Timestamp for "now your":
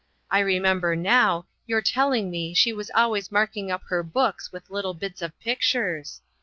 0.95-1.79